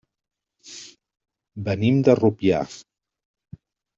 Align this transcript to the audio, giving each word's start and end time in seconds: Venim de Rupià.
Venim 1.67 2.01
de 2.09 2.17
Rupià. 2.21 2.63